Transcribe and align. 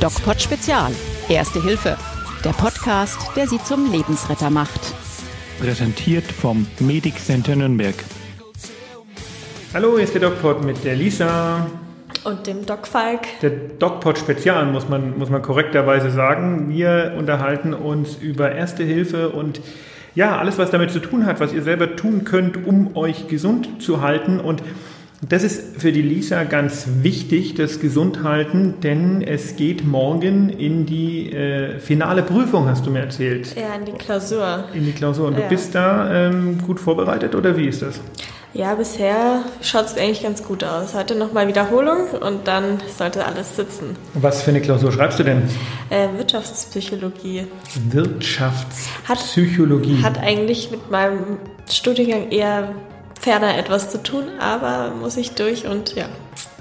DocPod 0.00 0.40
Spezial. 0.40 0.92
Erste 1.28 1.60
Hilfe. 1.60 1.96
Der 2.44 2.50
Podcast, 2.50 3.18
der 3.34 3.48
Sie 3.48 3.60
zum 3.64 3.90
Lebensretter 3.90 4.48
macht. 4.48 4.94
Präsentiert 5.58 6.24
vom 6.24 6.68
Medic 6.78 7.18
Center 7.18 7.56
Nürnberg. 7.56 7.96
Hallo, 9.74 9.96
hier 9.96 10.04
ist 10.04 10.14
der 10.14 10.20
DocPod 10.20 10.64
mit 10.64 10.84
der 10.84 10.94
Lisa. 10.94 11.66
Und 12.22 12.46
dem 12.46 12.64
Doc 12.64 12.86
Falk. 12.86 13.22
Der 13.42 13.50
DocPod 13.50 14.18
Spezial, 14.18 14.66
muss 14.66 14.88
man, 14.88 15.18
muss 15.18 15.30
man 15.30 15.42
korrekterweise 15.42 16.12
sagen. 16.12 16.68
Wir 16.68 17.14
unterhalten 17.18 17.74
uns 17.74 18.14
über 18.14 18.52
Erste 18.52 18.84
Hilfe 18.84 19.30
und 19.30 19.60
ja, 20.14 20.38
alles, 20.38 20.58
was 20.58 20.70
damit 20.70 20.92
zu 20.92 21.00
tun 21.00 21.26
hat, 21.26 21.40
was 21.40 21.52
ihr 21.52 21.62
selber 21.62 21.96
tun 21.96 22.22
könnt, 22.22 22.68
um 22.68 22.96
euch 22.96 23.26
gesund 23.26 23.82
zu 23.82 24.00
halten. 24.00 24.38
Und 24.38 24.62
das 25.26 25.42
ist 25.42 25.80
für 25.80 25.90
die 25.92 26.02
Lisa 26.02 26.44
ganz 26.44 26.86
wichtig, 27.02 27.54
das 27.54 27.80
Gesundhalten, 27.80 28.74
denn 28.82 29.20
es 29.22 29.56
geht 29.56 29.84
morgen 29.84 30.48
in 30.48 30.86
die 30.86 31.32
äh, 31.32 31.80
finale 31.80 32.22
Prüfung, 32.22 32.68
hast 32.68 32.86
du 32.86 32.90
mir 32.90 33.00
erzählt. 33.00 33.54
Ja, 33.56 33.74
in 33.74 33.84
die 33.84 33.92
Klausur. 33.92 34.64
In 34.74 34.84
die 34.84 34.92
Klausur. 34.92 35.26
Und 35.28 35.34
Ja. 35.34 35.40
du 35.40 35.48
bist 35.48 35.74
da 35.74 36.28
ähm, 36.28 36.58
gut 36.64 36.78
vorbereitet 36.78 37.34
oder 37.34 37.56
wie 37.56 37.66
ist 37.66 37.82
das? 37.82 38.00
Ja, 38.54 38.74
bisher 38.74 39.42
schaut 39.60 39.84
es 39.86 39.96
eigentlich 39.98 40.22
ganz 40.22 40.42
gut 40.42 40.64
aus. 40.64 40.94
Heute 40.94 41.14
nochmal 41.14 41.46
Wiederholung 41.48 42.08
und 42.20 42.48
dann 42.48 42.78
sollte 42.96 43.26
alles 43.26 43.56
sitzen. 43.56 43.94
Was 44.14 44.42
für 44.42 44.50
eine 44.50 44.62
Klausur 44.62 44.90
schreibst 44.90 45.18
du 45.18 45.22
denn? 45.24 45.42
Äh, 45.90 46.08
Wirtschaftspsychologie 46.16 47.44
Wirtschaftspsychologie. 47.90 50.02
hat 50.02 50.18
eigentlich 50.18 50.70
mit 50.70 50.90
meinem 50.90 51.36
Studiengang 51.70 52.30
eher 52.30 52.70
ferner 53.28 53.58
etwas 53.58 53.90
zu 53.90 54.02
tun, 54.02 54.24
aber 54.40 54.90
muss 54.98 55.18
ich 55.18 55.32
durch 55.32 55.66
und 55.66 55.94
ja. 55.94 56.06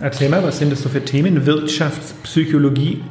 Erzähl 0.02 0.28
mal, 0.28 0.44
was 0.44 0.58
sind 0.60 0.70
das 0.70 0.82
so 0.82 0.90
für 0.90 1.04
Themen? 1.04 1.46
Wirtschaftspsychologie. 1.46 3.02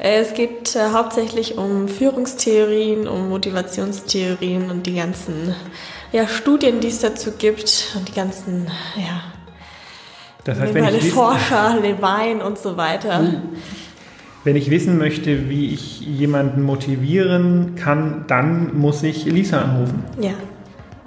Äh, 0.00 0.20
Es 0.20 0.34
geht 0.34 0.74
äh, 0.74 0.90
hauptsächlich 0.92 1.56
um 1.56 1.86
Führungstheorien, 1.86 3.06
um 3.06 3.28
Motivationstheorien 3.28 4.68
und 4.68 4.86
die 4.86 4.96
ganzen 4.96 5.54
ja, 6.10 6.26
Studien, 6.26 6.80
die 6.80 6.88
es 6.88 6.98
dazu 7.02 7.30
gibt 7.38 7.94
und 7.96 8.08
die 8.08 8.14
ganzen, 8.14 8.66
ja, 8.96 9.22
Das 10.42 10.58
heißt, 10.58 10.74
wenn 10.74 10.92
ich, 10.96 11.12
Forscher, 11.12 11.78
Levine 11.80 12.44
und 12.44 12.58
so 12.58 12.76
weiter. 12.76 13.22
wenn 14.42 14.56
ich 14.56 14.70
wissen 14.70 14.98
möchte, 14.98 15.48
wie 15.48 15.72
ich 15.72 16.00
jemanden 16.00 16.62
motivieren 16.62 17.76
kann, 17.76 18.24
dann 18.26 18.76
muss 18.76 19.04
ich 19.04 19.24
Lisa 19.26 19.62
anrufen. 19.62 20.02
Ja. 20.20 20.32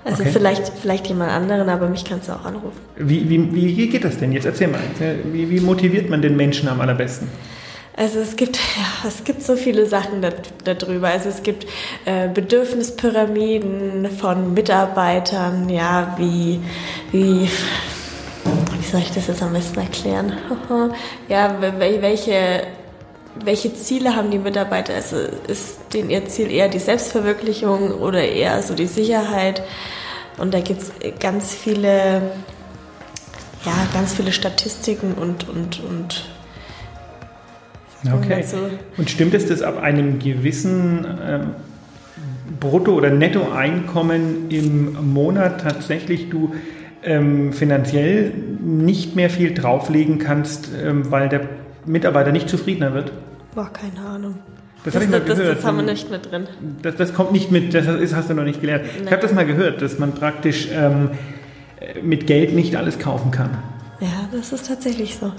Also 0.07 0.23
Okay. 0.23 0.31
vielleicht, 0.31 0.71
vielleicht 0.81 1.07
jemand 1.07 1.31
anderen, 1.31 1.67
aber 1.67 1.89
mich 1.89 2.05
kannst 2.05 2.29
du 2.29 2.31
auch 2.31 2.45
anrufen. 2.45 2.79
Wie, 2.95 3.29
wie, 3.29 3.53
wie 3.53 3.87
geht 3.89 4.05
das 4.05 4.17
denn? 4.17 4.31
Jetzt 4.31 4.45
erzähl 4.45 4.69
mal. 4.69 4.79
Wie, 5.33 5.49
wie 5.49 5.59
motiviert 5.59 6.09
man 6.09 6.21
den 6.21 6.37
Menschen 6.37 6.69
am 6.69 6.79
allerbesten? 6.79 7.27
Also 7.97 8.19
es 8.19 8.35
gibt, 8.37 8.55
ja, 8.77 9.07
es 9.09 9.23
gibt 9.25 9.41
so 9.43 9.55
viele 9.57 9.85
Sachen 9.85 10.21
da, 10.21 10.29
darüber. 10.63 11.09
Also 11.09 11.27
es 11.29 11.43
gibt 11.43 11.65
äh, 12.05 12.29
Bedürfnispyramiden 12.29 14.07
von 14.17 14.53
Mitarbeitern, 14.53 15.67
ja, 15.67 16.15
wie, 16.17 16.59
wie, 17.11 17.49
wie 18.79 18.85
soll 18.89 19.01
ich 19.01 19.11
das 19.11 19.27
jetzt 19.27 19.41
am 19.43 19.51
besten 19.53 19.79
erklären? 19.79 20.33
ja, 21.27 21.55
wel- 21.59 22.01
welche, 22.01 22.61
welche 23.43 23.73
Ziele 23.73 24.15
haben 24.15 24.31
die 24.31 24.39
Mitarbeiter? 24.39 24.93
Also 24.93 25.17
ist 25.47 25.93
denen 25.93 26.09
ihr 26.09 26.25
Ziel 26.27 26.51
eher 26.51 26.69
die 26.69 26.79
Selbstverwirklichung 26.79 27.91
oder 27.91 28.21
eher 28.21 28.61
so 28.61 28.73
die 28.73 28.87
Sicherheit? 28.87 29.61
Und 30.37 30.53
da 30.53 30.59
gibt 30.59 30.81
es 30.81 30.91
ganz 31.19 31.53
viele, 31.53 32.21
ja, 33.65 33.87
ganz 33.93 34.13
viele 34.13 34.31
Statistiken 34.31 35.13
und, 35.13 35.49
und, 35.49 35.81
und 35.83 36.29
Okay. 38.05 38.43
Und 38.95 39.09
stimmt 39.09 39.33
es, 39.33 39.47
dass 39.47 39.61
ab 39.63 39.81
einem 39.81 40.19
gewissen 40.19 41.05
ähm, 41.27 41.55
Brutto- 42.59 42.93
oder 42.93 43.09
Nettoeinkommen 43.09 44.49
im 44.49 45.13
Monat 45.13 45.61
tatsächlich 45.61 46.29
du 46.29 46.53
ähm, 47.03 47.53
finanziell 47.53 48.31
nicht 48.63 49.15
mehr 49.15 49.29
viel 49.29 49.53
drauflegen 49.53 50.19
kannst, 50.19 50.69
ähm, 50.81 51.09
weil 51.11 51.29
der 51.29 51.41
Mitarbeiter 51.87 52.31
nicht 52.31 52.49
zufriedener 52.49 52.93
wird? 52.93 53.11
Boah, 53.55 53.71
keine 53.71 54.07
Ahnung. 54.07 54.35
Das 54.83 54.95
habe 54.95 55.05
ich 55.05 55.11
mal 55.11 55.19
das, 55.19 55.37
gehört. 55.37 55.57
Das 55.57 55.65
haben 55.65 55.77
wir 55.77 55.83
nicht 55.83 56.09
mit 56.11 56.31
drin. 56.31 56.47
Das, 56.81 56.95
das 56.95 57.13
kommt 57.13 57.31
nicht 57.31 57.51
mit, 57.51 57.73
das 57.73 57.87
ist, 57.87 58.15
hast 58.15 58.29
du 58.29 58.33
noch 58.33 58.43
nicht 58.43 58.61
gelernt. 58.61 58.85
Ich 59.03 59.11
habe 59.11 59.21
das 59.21 59.33
mal 59.33 59.45
gehört, 59.45 59.81
dass 59.81 59.99
man 59.99 60.13
praktisch 60.13 60.69
ähm, 60.71 61.09
mit 62.03 62.27
Geld 62.27 62.53
nicht 62.53 62.75
alles 62.75 62.99
kaufen 62.99 63.31
kann. 63.31 63.49
Ja, 63.99 64.29
das 64.31 64.53
ist 64.53 64.67
tatsächlich 64.67 65.15
so. 65.15 65.31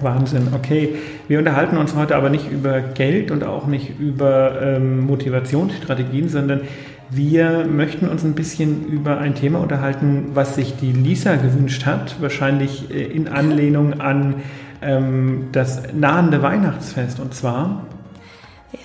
Wahnsinn, 0.00 0.48
okay. 0.54 0.94
Wir 1.28 1.38
unterhalten 1.38 1.76
uns 1.76 1.94
heute 1.94 2.16
aber 2.16 2.30
nicht 2.30 2.50
über 2.50 2.80
Geld 2.80 3.30
und 3.30 3.44
auch 3.44 3.66
nicht 3.66 3.98
über 3.98 4.62
ähm, 4.62 5.00
Motivationsstrategien, 5.00 6.28
sondern 6.28 6.62
wir 7.10 7.66
möchten 7.66 8.08
uns 8.08 8.24
ein 8.24 8.34
bisschen 8.34 8.86
über 8.86 9.18
ein 9.18 9.34
Thema 9.34 9.60
unterhalten, 9.60 10.30
was 10.34 10.54
sich 10.54 10.76
die 10.76 10.92
Lisa 10.92 11.36
gewünscht 11.36 11.84
hat, 11.84 12.22
wahrscheinlich 12.22 12.90
äh, 12.90 13.02
in 13.02 13.28
Anlehnung 13.28 14.00
an 14.00 14.36
ähm, 14.82 15.48
das 15.52 15.82
nahende 15.92 16.42
Weihnachtsfest. 16.42 17.20
Und 17.20 17.34
zwar 17.34 17.86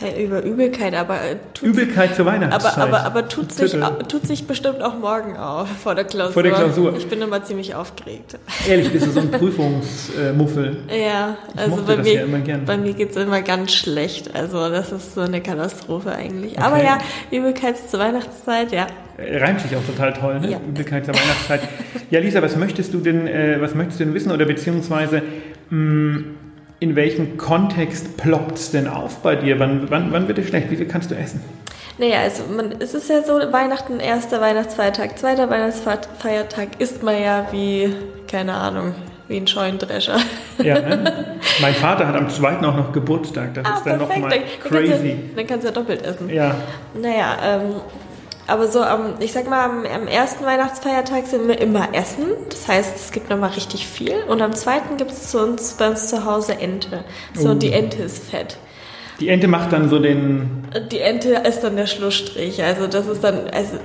Ja, 0.02 0.22
über 0.22 0.44
Übelkeit, 0.44 0.94
aber 0.94 1.16
äh, 1.16 1.38
tut, 1.54 1.70
Übelkeit 1.70 2.14
zur 2.16 2.26
Weihnachtszeit. 2.26 2.78
aber, 2.78 3.00
aber, 3.00 3.06
aber 3.06 3.28
tut, 3.30 3.52
sich, 3.54 3.76
tut 4.10 4.28
sich 4.28 4.46
bestimmt 4.46 4.82
auch 4.82 5.00
morgen 5.00 5.38
auf 5.38 5.70
vor 5.70 5.96
der 5.96 6.04
Klausur. 6.04 6.34
Vor 6.34 6.44
der 6.44 6.52
Klausur. 6.52 6.96
Ich 6.98 7.08
bin 7.08 7.22
immer 7.22 7.44
ziemlich 7.44 7.74
aufgeregt. 7.74 8.38
Ehrlich, 8.68 8.92
bist 8.92 9.08
du 9.08 9.12
so 9.12 9.22
ein 9.22 9.32
Prüfungsmuffel? 9.32 10.78
Ja, 11.08 11.38
also 11.56 11.78
mochte 11.78 11.98
bei 11.98 12.04
mir, 12.04 12.28
ja 12.46 12.58
bei 12.66 12.78
mir 12.78 12.94
geht's 12.94 13.16
immer 13.16 13.42
ganz 13.42 13.74
schlecht. 13.74 14.36
Also 14.36 14.70
das 14.70 14.92
ist 14.92 15.16
so 15.16 15.22
eine 15.22 15.42
Katastrophe 15.42 16.12
eigentlich. 16.12 16.54
Okay. 16.54 16.62
Aber 16.62 16.84
ja, 16.84 16.98
Übelkeit 17.32 17.78
zur 17.90 18.00
Weihnachtszeit, 18.00 18.72
ja. 18.72 18.88
Äh, 19.18 19.38
Reimt 19.38 19.62
sich 19.62 19.76
auch 19.76 19.84
total 19.86 20.14
toll, 20.14 20.40
ne? 20.42 20.52
Ja. 20.52 20.60
Übelkeit 20.60 21.06
zur 21.06 21.16
Weihnachtszeit. 21.16 21.62
Ja, 22.10 22.20
Lisa, 22.20 22.42
was 22.42 22.56
möchtest 22.56 22.94
du 22.94 23.00
denn, 23.00 23.26
äh, 23.28 23.58
was 23.60 23.74
möchtest 23.74 24.00
du 24.00 24.06
denn 24.06 24.14
wissen 24.14 24.32
oder 24.32 24.46
beziehungsweise 24.46 25.22
in 25.70 26.96
welchem 26.96 27.38
Kontext 27.38 28.18
ploppt 28.18 28.58
es 28.58 28.72
denn 28.72 28.88
auf 28.88 29.18
bei 29.20 29.36
dir? 29.36 29.60
Wann, 29.60 29.90
wann, 29.90 30.12
wann 30.12 30.28
wird 30.28 30.38
es 30.38 30.48
schlecht? 30.48 30.70
Wie 30.72 30.76
viel 30.76 30.88
kannst 30.88 31.12
du 31.12 31.16
essen? 31.16 31.42
Naja, 31.98 32.20
also 32.22 32.44
man, 32.56 32.76
es 32.80 32.94
ist 32.94 33.10
ja 33.10 33.24
so, 33.24 33.34
Weihnachten, 33.52 34.00
erster 34.00 34.40
Weihnachtsfeiertag, 34.40 35.18
zweiter 35.18 35.50
Weihnachtsfeiertag 35.50 36.80
isst 36.80 37.02
man 37.02 37.20
ja 37.22 37.48
wie, 37.52 37.92
keine 38.30 38.54
Ahnung, 38.54 38.94
wie 39.28 39.38
ein 39.38 39.48
Scheunendrescher. 39.48 40.18
Ja, 40.64 40.76
ne? 40.80 41.36
mein 41.62 41.74
Vater 41.74 42.08
hat 42.08 42.16
am 42.16 42.30
zweiten 42.30 42.64
auch 42.66 42.76
noch 42.78 42.92
Geburtstag. 42.94 43.56
Das 43.56 43.80
ist 43.80 43.84
dann 43.86 43.98
nochmal 43.98 44.18
Ah, 44.26 44.30
Dann 44.30 44.40
kannst, 44.62 44.92
crazy. 44.92 45.16
dann 45.36 45.48
kannst 45.48 45.64
du 45.64 45.70
ja 45.70 45.74
doppelt 45.74 46.04
essen. 46.04 46.30
Ja, 46.30 46.56
Naja, 46.94 47.36
ähm, 47.44 47.62
aber 48.48 48.68
so 48.70 48.82
am, 48.82 49.16
ich 49.20 49.34
sag 49.34 49.50
mal, 49.50 49.66
am, 49.66 49.86
am 49.86 50.08
ersten 50.08 50.46
Weihnachtsfeiertag 50.46 51.28
sind 51.28 51.48
wir 51.48 51.60
immer 51.60 51.94
essen. 51.94 52.28
Das 52.50 52.68
heißt, 52.68 52.96
es 52.96 53.12
gibt 53.12 53.30
nochmal 53.30 53.50
richtig 53.52 53.86
viel. 53.88 54.16
Und 54.28 54.42
am 54.42 54.54
zweiten 54.54 54.98
gibt 54.98 55.12
es 55.12 55.34
uns, 55.36 55.74
bei 55.74 55.90
uns 55.90 56.08
zu 56.08 56.26
Hause 56.26 56.60
Ente. 56.60 57.04
So, 57.34 57.48
Oh. 57.50 57.52
und 57.52 57.64
die 57.64 57.72
Ente 57.74 58.02
ist 58.04 58.24
fett. 58.30 58.58
die 59.20 59.30
Ente 59.30 59.48
macht 59.48 59.74
dann 59.74 59.90
so 59.90 60.00
den. 60.00 60.68
Die 60.92 61.00
Ente 61.00 61.30
ist 61.48 61.62
dann 61.62 61.76
der 61.76 61.88
Schlussstrich. 61.88 62.64
Also 62.64 62.88
das 62.88 63.08
ist 63.08 63.24
dann, 63.24 63.50
also 63.52 63.78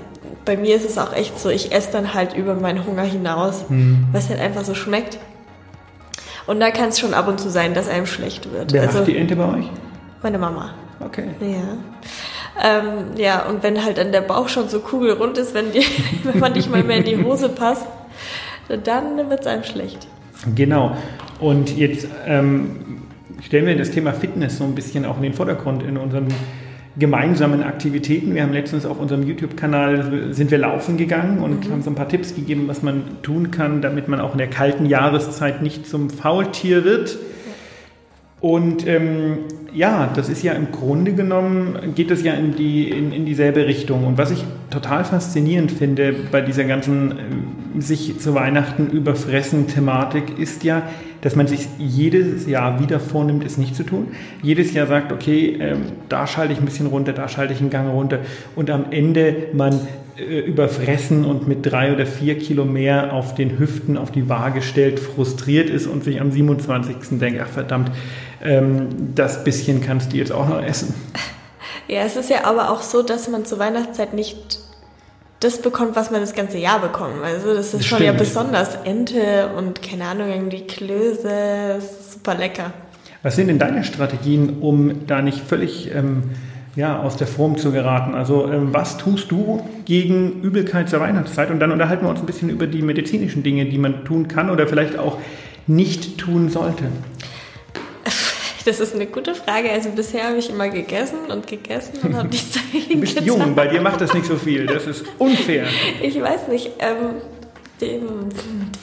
bei 0.44 0.56
mir 0.56 0.76
ist 0.76 0.84
es 0.88 0.98
auch 0.98 1.12
echt 1.12 1.38
so, 1.40 1.48
ich 1.48 1.72
esse 1.72 1.90
dann 1.92 2.14
halt 2.14 2.34
über 2.36 2.54
meinen 2.54 2.84
Hunger 2.86 3.02
hinaus, 3.04 3.64
Hm. 3.68 4.06
was 4.12 4.28
halt 4.28 4.40
einfach 4.40 4.64
so 4.64 4.74
schmeckt. 4.74 5.18
Und 6.46 6.58
da 6.60 6.70
kann 6.70 6.88
es 6.88 6.98
schon 6.98 7.14
ab 7.14 7.28
und 7.28 7.38
zu 7.40 7.48
sein, 7.50 7.72
dass 7.74 7.88
einem 7.88 8.06
schlecht 8.06 8.52
wird. 8.52 8.72
Wer 8.72 8.82
also 8.82 8.98
macht 8.98 9.06
die 9.08 9.16
Ente 9.16 9.36
bei 9.36 9.44
euch? 9.58 9.66
meine 10.22 10.38
Mama. 10.38 10.70
Okay. 11.00 11.24
Ja. 11.40 11.76
Ähm, 12.60 13.16
ja, 13.16 13.46
und 13.46 13.62
wenn 13.62 13.82
halt 13.84 13.98
dann 13.98 14.12
der 14.12 14.20
Bauch 14.20 14.48
schon 14.48 14.68
so 14.68 14.80
kugelrund 14.80 15.38
ist, 15.38 15.54
wenn, 15.54 15.72
die, 15.72 15.84
wenn 16.24 16.38
man 16.38 16.52
nicht 16.52 16.70
mal 16.70 16.82
mehr 16.82 16.98
in 16.98 17.04
die 17.04 17.22
Hose 17.22 17.48
passt, 17.48 17.86
dann 18.84 19.30
wird 19.30 19.40
es 19.40 19.46
einem 19.46 19.64
schlecht. 19.64 20.06
Genau. 20.54 20.96
Und 21.40 21.76
jetzt 21.76 22.06
ähm, 22.26 23.02
stellen 23.42 23.66
wir 23.66 23.76
das 23.76 23.90
Thema 23.90 24.12
Fitness 24.12 24.58
so 24.58 24.64
ein 24.64 24.74
bisschen 24.74 25.04
auch 25.04 25.16
in 25.16 25.22
den 25.22 25.34
Vordergrund 25.34 25.82
in 25.82 25.96
unseren 25.96 26.28
gemeinsamen 26.96 27.62
Aktivitäten. 27.62 28.34
Wir 28.34 28.42
haben 28.42 28.52
letztens 28.52 28.84
auf 28.84 29.00
unserem 29.00 29.22
YouTube-Kanal 29.22 30.32
sind 30.34 30.50
wir 30.50 30.58
laufen 30.58 30.98
gegangen 30.98 31.38
und 31.38 31.70
haben 31.70 31.82
so 31.82 31.90
ein 31.90 31.94
paar 31.94 32.08
Tipps 32.08 32.34
gegeben, 32.34 32.64
was 32.66 32.82
man 32.82 33.22
tun 33.22 33.50
kann, 33.50 33.80
damit 33.80 34.08
man 34.08 34.20
auch 34.20 34.32
in 34.32 34.38
der 34.38 34.50
kalten 34.50 34.84
Jahreszeit 34.84 35.62
nicht 35.62 35.86
zum 35.86 36.10
Faultier 36.10 36.84
wird. 36.84 37.16
Und 38.42 38.88
ähm, 38.88 39.38
ja, 39.72 40.10
das 40.14 40.28
ist 40.28 40.42
ja 40.42 40.52
im 40.52 40.72
Grunde 40.72 41.12
genommen, 41.12 41.94
geht 41.94 42.10
das 42.10 42.24
ja 42.24 42.34
in, 42.34 42.56
die, 42.56 42.90
in, 42.90 43.12
in 43.12 43.24
dieselbe 43.24 43.66
Richtung. 43.66 44.04
Und 44.04 44.18
was 44.18 44.32
ich 44.32 44.44
total 44.68 45.04
faszinierend 45.04 45.70
finde 45.70 46.12
bei 46.30 46.40
dieser 46.40 46.64
ganzen 46.64 47.12
ähm, 47.12 47.80
sich 47.80 48.18
zu 48.18 48.34
Weihnachten 48.34 48.90
überfressen 48.90 49.68
Thematik, 49.68 50.38
ist 50.40 50.64
ja, 50.64 50.82
dass 51.20 51.36
man 51.36 51.46
sich 51.46 51.68
jedes 51.78 52.48
Jahr 52.48 52.80
wieder 52.80 52.98
vornimmt, 52.98 53.44
es 53.44 53.58
nicht 53.58 53.76
zu 53.76 53.84
tun. 53.84 54.08
Jedes 54.42 54.74
Jahr 54.74 54.88
sagt, 54.88 55.12
okay, 55.12 55.56
ähm, 55.60 55.82
da 56.08 56.26
schalte 56.26 56.52
ich 56.52 56.58
ein 56.58 56.64
bisschen 56.64 56.88
runter, 56.88 57.12
da 57.12 57.28
schalte 57.28 57.54
ich 57.54 57.60
einen 57.60 57.70
Gang 57.70 57.88
runter. 57.92 58.18
Und 58.56 58.70
am 58.70 58.86
Ende 58.90 59.36
man 59.52 59.78
äh, 60.18 60.40
überfressen 60.40 61.24
und 61.24 61.48
mit 61.48 61.64
drei 61.64 61.94
oder 61.94 62.04
vier 62.04 62.36
Kilo 62.38 62.64
mehr 62.64 63.12
auf 63.14 63.34
den 63.34 63.58
Hüften 63.58 63.96
auf 63.96 64.10
die 64.10 64.28
Waage 64.28 64.60
stellt, 64.60 65.00
frustriert 65.00 65.70
ist 65.70 65.86
und 65.86 66.04
sich 66.04 66.20
am 66.20 66.30
27. 66.30 67.18
denkt, 67.18 67.40
ach 67.42 67.48
verdammt, 67.48 67.90
ähm, 68.44 69.14
das 69.14 69.44
bisschen 69.44 69.80
kannst 69.80 70.12
du 70.12 70.16
jetzt 70.16 70.32
auch 70.32 70.48
noch 70.48 70.62
essen. 70.62 70.94
Ja, 71.88 72.02
es 72.02 72.16
ist 72.16 72.30
ja 72.30 72.44
aber 72.44 72.70
auch 72.70 72.82
so, 72.82 73.02
dass 73.02 73.28
man 73.28 73.44
zur 73.44 73.58
Weihnachtszeit 73.58 74.14
nicht 74.14 74.60
das 75.40 75.60
bekommt, 75.60 75.96
was 75.96 76.10
man 76.10 76.20
das 76.20 76.34
ganze 76.34 76.58
Jahr 76.58 76.80
bekommt. 76.80 77.22
Also 77.24 77.54
das 77.54 77.74
ist 77.74 77.84
schon 77.84 77.98
stimmt. 77.98 78.02
ja 78.02 78.12
besonders. 78.12 78.76
Ente 78.84 79.50
und 79.56 79.82
keine 79.82 80.04
Ahnung, 80.04 80.28
irgendwie 80.28 80.60
Klöße, 80.62 81.80
super 82.10 82.34
lecker. 82.34 82.72
Was 83.22 83.36
sind 83.36 83.48
denn 83.48 83.58
deine 83.58 83.84
Strategien, 83.84 84.58
um 84.60 85.06
da 85.06 85.22
nicht 85.22 85.40
völlig 85.40 85.92
ähm, 85.94 86.30
ja, 86.76 87.00
aus 87.00 87.16
der 87.16 87.26
Form 87.26 87.56
zu 87.56 87.72
geraten? 87.72 88.14
Also 88.14 88.50
ähm, 88.50 88.72
was 88.72 88.98
tust 88.98 89.30
du 89.30 89.62
gegen 89.84 90.42
Übelkeit 90.42 90.88
zur 90.88 91.00
Weihnachtszeit? 91.00 91.50
Und 91.50 91.60
dann 91.60 91.72
unterhalten 91.72 92.04
wir 92.04 92.10
uns 92.10 92.20
ein 92.20 92.26
bisschen 92.26 92.48
über 92.48 92.66
die 92.66 92.82
medizinischen 92.82 93.42
Dinge, 93.42 93.66
die 93.66 93.78
man 93.78 94.04
tun 94.04 94.28
kann 94.28 94.50
oder 94.50 94.66
vielleicht 94.66 94.98
auch 94.98 95.18
nicht 95.66 96.18
tun 96.18 96.48
sollte. 96.48 96.84
Das 98.64 98.80
ist 98.80 98.94
eine 98.94 99.06
gute 99.06 99.34
Frage. 99.34 99.70
Also 99.70 99.90
bisher 99.90 100.28
habe 100.28 100.38
ich 100.38 100.48
immer 100.50 100.68
gegessen 100.68 101.18
und 101.30 101.46
gegessen 101.46 101.98
und 102.02 102.14
habe 102.16 102.28
nichts 102.28 102.52
Du 102.52 102.60
dagegen 102.60 103.00
bist 103.00 103.14
getan. 103.16 103.26
jung, 103.26 103.54
bei 103.54 103.66
dir 103.66 103.80
macht 103.80 104.00
das 104.00 104.14
nicht 104.14 104.26
so 104.26 104.36
viel. 104.36 104.66
Das 104.66 104.86
ist 104.86 105.04
unfair. 105.18 105.66
Ich 106.02 106.20
weiß 106.20 106.48
nicht. 106.48 106.70
Ähm, 106.78 107.20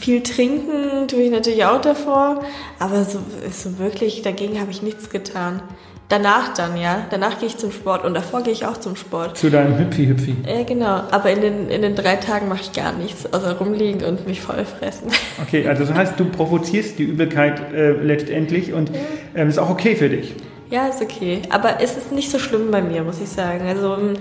viel 0.02 0.22
trinken 0.24 1.08
tue 1.08 1.22
ich 1.22 1.32
natürlich 1.32 1.64
auch 1.64 1.80
davor, 1.80 2.44
aber 2.80 3.06
so, 3.06 3.20
so 3.50 3.80
wirklich 3.80 4.24
dagegen 4.24 4.60
habe 4.60 4.72
ich 4.72 4.82
nichts 4.82 5.10
getan. 5.10 5.62
Danach 6.10 6.56
dann, 6.56 6.76
ja. 6.76 7.06
Danach 7.12 7.38
gehe 7.40 7.48
ich 7.48 7.58
zum 7.58 7.72
Sport 7.72 8.04
und 8.04 8.16
davor 8.16 8.42
gehe 8.42 8.52
ich 8.52 8.66
auch 8.66 8.78
zum 8.78 8.96
Sport. 8.96 9.38
Zu 9.38 9.52
deinem 9.52 9.78
Hüpfi-Hüpfi. 9.78 10.38
Ja, 10.48 10.64
genau. 10.64 11.04
Aber 11.12 11.30
in 11.30 11.42
den, 11.42 11.70
in 11.70 11.84
den 11.84 11.94
drei 11.94 12.16
Tagen 12.16 12.48
mache 12.48 12.62
ich 12.62 12.74
gar 12.74 12.94
nichts, 12.94 13.32
außer 13.32 13.60
rumliegen 13.60 14.04
und 14.04 14.26
mich 14.28 14.42
voll 14.42 14.66
fressen. 14.66 15.10
Okay, 15.42 15.68
also 15.68 15.86
das 15.86 15.94
heißt, 15.94 16.20
du 16.20 16.26
provozierst 16.26 17.00
die 17.00 17.04
Übelkeit 17.04 17.74
äh, 17.74 17.92
letztendlich 17.92 18.74
und 18.74 18.92
ähm, 19.36 19.48
ist 19.48 19.58
auch 19.58 19.70
okay 19.70 19.96
für 19.96 20.10
dich. 20.10 20.36
Ja, 20.70 20.88
ist 20.88 21.02
okay. 21.02 21.42
Aber 21.50 21.82
es 21.82 21.96
ist 21.96 22.12
nicht 22.12 22.30
so 22.30 22.40
schlimm 22.40 22.72
bei 22.72 22.82
mir, 22.82 23.04
muss 23.04 23.22
ich 23.22 23.30
sagen. 23.30 23.66
Also, 23.68 23.96
ähm, 23.96 24.14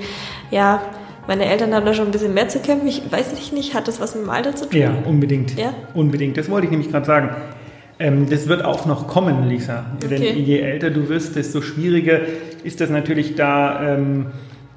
ja, 0.50 0.80
meine 1.26 1.44
Eltern 1.44 1.74
haben 1.74 1.84
da 1.84 1.92
schon 1.92 2.06
ein 2.06 2.10
bisschen 2.12 2.34
mehr 2.34 2.48
zu 2.48 2.60
kämpfen. 2.60 2.86
Ich 2.86 3.02
weiß 3.10 3.34
nicht, 3.34 3.52
nicht 3.52 3.74
hat 3.74 3.88
das 3.88 4.00
was 4.00 4.14
mit 4.14 4.24
dem 4.24 4.30
Alter 4.30 4.54
zu 4.54 4.66
tun? 4.66 4.80
Ja, 4.80 4.94
unbedingt. 5.04 5.58
Ja? 5.58 5.74
Unbedingt. 5.92 6.36
Das 6.36 6.48
wollte 6.48 6.66
ich 6.66 6.70
nämlich 6.70 6.90
gerade 6.90 7.04
sagen. 7.04 7.30
Ähm, 8.00 8.28
das 8.30 8.46
wird 8.48 8.64
auch 8.64 8.86
noch 8.86 9.06
kommen, 9.08 9.48
Lisa. 9.48 9.84
Denn 10.08 10.22
Okay. 10.22 10.32
je 10.38 10.60
älter 10.60 10.90
du 10.90 11.08
wirst, 11.08 11.34
desto 11.36 11.60
schwieriger 11.62 12.20
ist 12.62 12.80
das 12.80 12.90
natürlich 12.90 13.34
da. 13.34 13.94
Ähm, 13.94 14.26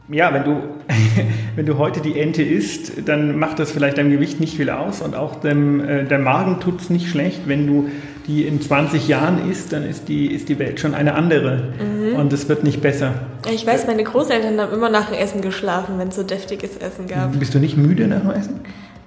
ja, 0.09 0.33
wenn 0.33 0.43
du, 0.43 0.57
wenn 1.55 1.65
du 1.65 1.77
heute 1.77 2.01
die 2.01 2.19
Ente 2.19 2.41
isst, 2.43 3.07
dann 3.07 3.37
macht 3.37 3.59
das 3.59 3.71
vielleicht 3.71 3.97
deinem 3.97 4.11
Gewicht 4.11 4.39
nicht 4.39 4.57
viel 4.57 4.69
aus 4.69 5.01
und 5.01 5.15
auch 5.15 5.35
dem, 5.35 5.79
äh, 5.87 6.03
der 6.03 6.19
Magen 6.19 6.59
tut 6.59 6.81
es 6.81 6.89
nicht 6.89 7.07
schlecht. 7.09 7.41
Wenn 7.45 7.67
du 7.67 7.89
die 8.27 8.43
in 8.45 8.61
20 8.61 9.07
Jahren 9.07 9.49
isst, 9.49 9.71
dann 9.73 9.83
ist 9.87 10.07
die, 10.07 10.27
ist 10.27 10.49
die 10.49 10.59
Welt 10.59 10.79
schon 10.79 10.93
eine 10.93 11.15
andere 11.15 11.73
und 12.17 12.31
es 12.31 12.47
wird 12.49 12.63
nicht 12.63 12.79
besser. 12.81 13.13
Ich 13.51 13.65
weiß, 13.65 13.87
meine 13.87 14.03
Großeltern 14.03 14.59
haben 14.61 14.73
immer 14.73 14.89
nach 14.89 15.09
dem 15.09 15.17
Essen 15.17 15.41
geschlafen, 15.41 15.97
wenn 15.97 16.09
es 16.09 16.15
so 16.17 16.23
deftiges 16.23 16.77
Essen 16.77 17.07
gab. 17.07 17.37
Bist 17.39 17.55
du 17.55 17.59
nicht 17.59 17.77
müde 17.77 18.07
nach 18.07 18.21
dem 18.21 18.29
Essen? 18.31 18.59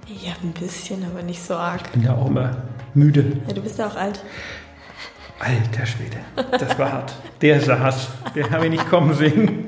Ja, 0.07 0.33
ein 0.43 0.51
bisschen, 0.51 1.03
aber 1.03 1.23
nicht 1.23 1.43
so 1.43 1.55
arg. 1.55 1.81
Ich 1.85 1.91
bin 1.91 2.03
ja 2.03 2.13
auch 2.13 2.27
immer 2.27 2.57
müde. 2.93 3.37
Ja, 3.47 3.53
du 3.53 3.61
bist 3.61 3.79
ja 3.79 3.87
auch 3.87 3.95
alt. 3.95 4.23
Alter 5.39 5.85
Schwede, 5.85 6.17
das 6.51 6.77
war 6.77 6.91
hart. 6.91 7.15
Der 7.41 7.59
saß, 7.59 8.09
der 8.35 8.51
habe 8.51 8.65
ich 8.65 8.71
nicht 8.71 8.89
kommen 8.89 9.13
sehen. 9.15 9.65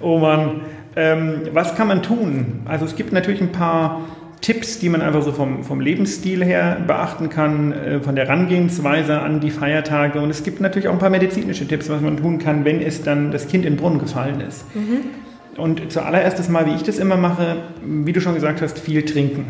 oh 0.00 0.18
Mann, 0.18 0.62
ähm, 0.96 1.42
was 1.52 1.74
kann 1.76 1.88
man 1.88 2.02
tun? 2.02 2.62
Also 2.66 2.84
es 2.84 2.96
gibt 2.96 3.12
natürlich 3.12 3.40
ein 3.40 3.52
paar 3.52 4.02
Tipps, 4.40 4.80
die 4.80 4.88
man 4.88 5.00
einfach 5.00 5.22
so 5.22 5.32
vom, 5.32 5.62
vom 5.62 5.80
Lebensstil 5.80 6.44
her 6.44 6.82
beachten 6.86 7.28
kann, 7.28 7.72
äh, 7.72 8.00
von 8.00 8.16
der 8.16 8.26
Herangehensweise 8.26 9.20
an 9.20 9.40
die 9.40 9.50
Feiertage. 9.50 10.20
Und 10.20 10.30
es 10.30 10.42
gibt 10.42 10.60
natürlich 10.60 10.88
auch 10.88 10.92
ein 10.92 10.98
paar 10.98 11.10
medizinische 11.10 11.66
Tipps, 11.66 11.88
was 11.88 12.00
man 12.00 12.16
tun 12.16 12.38
kann, 12.38 12.64
wenn 12.64 12.80
es 12.82 13.02
dann 13.02 13.30
das 13.30 13.46
Kind 13.46 13.64
in 13.64 13.74
den 13.74 13.80
Brunnen 13.80 13.98
gefallen 13.98 14.40
ist. 14.40 14.64
Und 15.58 15.92
zuallererst 15.92 16.48
Mal, 16.48 16.66
wie 16.66 16.74
ich 16.74 16.82
das 16.82 16.98
immer 16.98 17.16
mache, 17.16 17.56
wie 17.84 18.12
du 18.12 18.20
schon 18.20 18.34
gesagt 18.34 18.62
hast, 18.62 18.78
viel 18.78 19.04
trinken. 19.04 19.46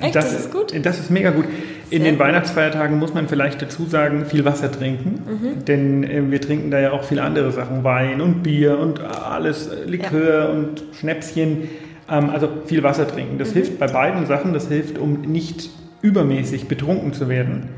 Echt? 0.00 0.16
Das 0.16 0.32
ist 0.32 0.50
gut? 0.50 0.74
Das 0.84 0.98
ist 0.98 1.10
mega 1.10 1.30
gut. 1.30 1.44
In 1.90 2.02
Sehr 2.02 2.10
den 2.10 2.18
gut. 2.18 2.26
Weihnachtsfeiertagen 2.26 2.98
muss 2.98 3.14
man 3.14 3.28
vielleicht 3.28 3.62
dazu 3.62 3.84
sagen, 3.84 4.24
viel 4.26 4.44
Wasser 4.44 4.72
trinken. 4.72 5.22
Mhm. 5.26 5.64
Denn 5.66 6.04
äh, 6.04 6.22
wir 6.30 6.40
trinken 6.40 6.70
da 6.70 6.80
ja 6.80 6.92
auch 6.92 7.04
viele 7.04 7.22
andere 7.22 7.52
Sachen. 7.52 7.84
Wein 7.84 8.20
und 8.20 8.42
Bier 8.42 8.78
und 8.78 9.00
alles, 9.00 9.68
äh, 9.68 9.84
Likör 9.84 10.50
und 10.50 10.82
Schnäpschen. 10.98 11.68
Ähm, 12.10 12.30
also 12.30 12.48
viel 12.66 12.82
Wasser 12.82 13.06
trinken. 13.06 13.34
Mhm. 13.34 13.38
Das 13.38 13.52
hilft 13.52 13.78
bei 13.78 13.86
beiden 13.86 14.26
Sachen. 14.26 14.54
Das 14.54 14.68
hilft, 14.68 14.98
um 14.98 15.20
nicht 15.20 15.70
übermäßig 16.02 16.66
betrunken 16.66 17.12
zu 17.12 17.28
werden. 17.28 17.68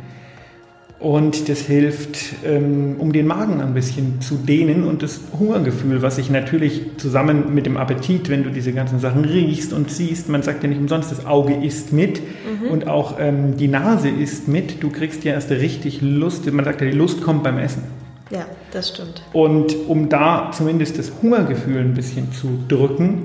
Und 0.98 1.50
das 1.50 1.60
hilft, 1.60 2.16
ähm, 2.44 2.96
um 2.98 3.12
den 3.12 3.26
Magen 3.26 3.60
ein 3.60 3.74
bisschen 3.74 4.22
zu 4.22 4.36
dehnen 4.36 4.84
und 4.84 5.02
das 5.02 5.20
Hungergefühl, 5.38 6.00
was 6.00 6.16
sich 6.16 6.30
natürlich 6.30 6.96
zusammen 6.96 7.54
mit 7.54 7.66
dem 7.66 7.76
Appetit, 7.76 8.30
wenn 8.30 8.44
du 8.44 8.50
diese 8.50 8.72
ganzen 8.72 8.98
Sachen 8.98 9.26
riechst 9.26 9.74
und 9.74 9.90
siehst, 9.90 10.30
man 10.30 10.42
sagt 10.42 10.62
ja 10.62 10.70
nicht 10.70 10.80
umsonst, 10.80 11.12
das 11.12 11.26
Auge 11.26 11.54
isst 11.54 11.92
mit 11.92 12.22
und 12.70 12.88
auch 12.88 13.16
ähm, 13.18 13.58
die 13.58 13.68
Nase 13.68 14.08
isst 14.08 14.48
mit. 14.48 14.82
Du 14.82 14.88
kriegst 14.88 15.22
ja 15.24 15.34
erst 15.34 15.50
richtig 15.50 16.00
Lust, 16.00 16.50
man 16.50 16.64
sagt 16.64 16.80
ja, 16.80 16.86
die 16.86 16.96
Lust 16.96 17.20
kommt 17.20 17.42
beim 17.42 17.58
Essen. 17.58 17.82
Ja, 18.30 18.46
das 18.72 18.88
stimmt. 18.88 19.22
Und 19.34 19.76
um 19.88 20.08
da 20.08 20.50
zumindest 20.52 20.98
das 20.98 21.12
Hungergefühl 21.22 21.78
ein 21.78 21.94
bisschen 21.94 22.32
zu 22.32 22.58
drücken, 22.68 23.24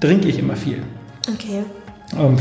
trinke 0.00 0.28
ich 0.28 0.38
immer 0.38 0.56
viel. 0.56 0.78
Okay. 1.32 1.64
Ähm, 2.18 2.36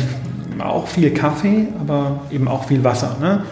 auch 0.59 0.87
viel 0.87 1.11
Kaffee, 1.11 1.67
aber 1.79 2.21
eben 2.31 2.47
auch 2.47 2.63
viel 2.63 2.83
Wasser. 2.83 3.17
Ne? 3.21 3.43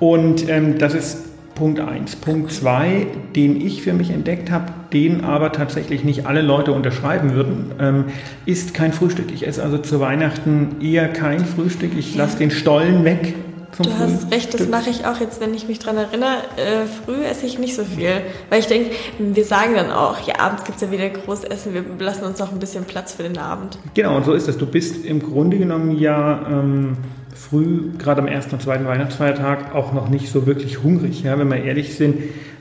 Und 0.00 0.48
ähm, 0.48 0.78
das 0.78 0.94
ist 0.94 1.28
Punkt 1.58 1.80
1. 1.80 2.16
Punkt 2.16 2.52
2, 2.52 3.06
den 3.34 3.60
ich 3.60 3.82
für 3.82 3.92
mich 3.92 4.10
entdeckt 4.10 4.50
habe, 4.50 4.66
den 4.92 5.24
aber 5.24 5.50
tatsächlich 5.50 6.04
nicht 6.04 6.24
alle 6.24 6.40
Leute 6.40 6.72
unterschreiben 6.72 7.34
würden, 7.34 7.72
ähm, 7.80 8.04
ist 8.46 8.74
kein 8.74 8.92
Frühstück. 8.92 9.32
Ich 9.32 9.46
esse 9.46 9.62
also 9.62 9.78
zu 9.78 9.98
Weihnachten 9.98 10.76
eher 10.80 11.08
kein 11.08 11.44
Frühstück. 11.44 11.90
Ich 11.98 12.14
lasse 12.14 12.38
den 12.38 12.52
Stollen 12.52 13.04
weg. 13.04 13.34
Du 13.82 13.92
hast 13.92 14.32
recht, 14.32 14.54
das 14.54 14.68
mache 14.68 14.90
ich 14.90 15.04
auch 15.04 15.20
jetzt, 15.20 15.40
wenn 15.40 15.54
ich 15.54 15.68
mich 15.68 15.78
dran 15.78 15.96
erinnere. 15.96 16.38
Äh, 16.56 16.86
früh 16.86 17.24
esse 17.24 17.46
ich 17.46 17.58
nicht 17.58 17.76
so 17.76 17.84
viel. 17.84 18.10
Weil 18.50 18.60
ich 18.60 18.66
denke, 18.66 18.90
wir 19.18 19.44
sagen 19.44 19.74
dann 19.74 19.90
auch, 19.90 20.26
ja, 20.26 20.38
abends 20.38 20.64
gibt 20.64 20.76
es 20.76 20.82
ja 20.82 20.90
wieder 20.90 21.08
Großessen, 21.08 21.74
wir 21.74 21.84
lassen 21.98 22.24
uns 22.24 22.38
noch 22.38 22.50
ein 22.50 22.58
bisschen 22.58 22.84
Platz 22.84 23.12
für 23.12 23.24
den 23.24 23.38
Abend. 23.38 23.78
Genau, 23.94 24.16
und 24.16 24.24
so 24.24 24.32
ist 24.32 24.48
es. 24.48 24.58
Du 24.58 24.66
bist 24.66 25.04
im 25.04 25.22
Grunde 25.22 25.58
genommen 25.58 25.96
ja 25.96 26.40
ähm, 26.48 26.96
früh, 27.38 27.92
gerade 27.98 28.20
am 28.20 28.26
ersten 28.26 28.54
und 28.54 28.62
zweiten 28.62 28.86
Weihnachtsfeiertag, 28.86 29.74
auch 29.74 29.92
noch 29.92 30.08
nicht 30.08 30.28
so 30.28 30.46
wirklich 30.46 30.82
hungrig. 30.82 31.22
Ja? 31.22 31.38
Wenn 31.38 31.48
wir 31.48 31.62
ehrlich 31.62 31.96
sind, 31.96 32.16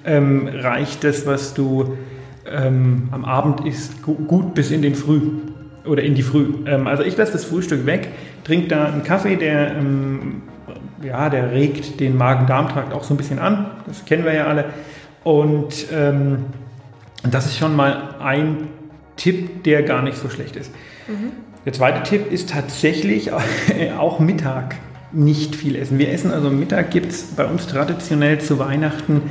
ähm, 0.05 0.47
reicht 0.47 1.03
das, 1.03 1.25
was 1.25 1.53
du 1.53 1.97
ähm, 2.49 3.09
am 3.11 3.25
Abend 3.25 3.65
isst, 3.65 4.03
gu 4.03 4.13
gut 4.13 4.53
bis 4.53 4.71
in 4.71 4.81
den 4.81 4.95
Früh 4.95 5.21
oder 5.85 6.03
in 6.03 6.15
die 6.15 6.23
Früh. 6.23 6.53
Ähm, 6.65 6.87
also 6.87 7.03
ich 7.03 7.17
lasse 7.17 7.33
das 7.33 7.45
Frühstück 7.45 7.85
weg, 7.85 8.09
trinke 8.43 8.67
da 8.67 8.85
einen 8.85 9.03
Kaffee, 9.03 9.35
der, 9.35 9.75
ähm, 9.75 10.43
ja, 11.03 11.29
der 11.29 11.51
regt 11.51 11.99
den 11.99 12.15
Magen-Darm-Trakt 12.15 12.93
auch 12.93 13.03
so 13.03 13.13
ein 13.13 13.17
bisschen 13.17 13.39
an. 13.39 13.67
Das 13.87 14.05
kennen 14.05 14.25
wir 14.25 14.33
ja 14.33 14.45
alle. 14.45 14.65
Und 15.23 15.87
ähm, 15.91 16.45
das 17.29 17.47
ist 17.47 17.57
schon 17.57 17.75
mal 17.75 18.15
ein 18.21 18.67
Tipp, 19.17 19.63
der 19.63 19.83
gar 19.83 20.03
nicht 20.03 20.17
so 20.17 20.29
schlecht 20.29 20.55
ist. 20.55 20.71
Der 21.67 21.73
zweite 21.73 22.01
Tipp 22.03 22.31
ist 22.31 22.51
tatsächlich 22.51 23.29
auch 23.99 24.19
Mittag 24.19 24.75
nicht 25.11 25.53
viel 25.53 25.75
essen. 25.75 25.99
Wir 25.99 26.13
essen 26.13 26.31
also 26.31 26.49
Mittag 26.49 26.91
gibt 26.91 27.11
es 27.11 27.23
bei 27.23 27.43
uns 27.43 27.67
traditionell 27.67 28.39
zu 28.39 28.57
Weihnachten, 28.57 29.23